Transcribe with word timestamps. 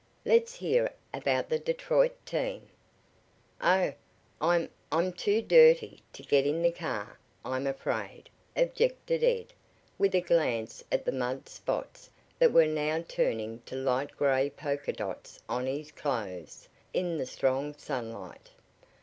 Let's 0.25 0.55
hear 0.55 0.91
about 1.13 1.47
the 1.49 1.59
Detroit 1.59 2.13
team." 2.25 2.69
"Oh, 3.61 3.93
I'm 4.41 4.67
I'm 4.91 5.13
too 5.13 5.43
dirty 5.43 6.01
to 6.13 6.23
get 6.23 6.47
in 6.47 6.63
the 6.63 6.71
car, 6.71 7.19
I'm 7.45 7.67
afraid," 7.67 8.27
objected 8.57 9.23
Ed, 9.23 9.53
with 9.99 10.15
a 10.15 10.21
glance 10.21 10.83
at 10.91 11.05
the 11.05 11.11
mud 11.11 11.47
spots 11.47 12.09
that 12.39 12.51
were 12.51 12.65
now 12.65 13.05
turning 13.07 13.61
to 13.67 13.75
light 13.75 14.17
gray 14.17 14.49
polka 14.49 14.91
dots 14.91 15.39
on 15.47 15.67
his 15.67 15.91
clothes, 15.91 16.67
in 16.95 17.17
the 17.19 17.27
strong 17.27 17.75
sunlight. 17.77 18.49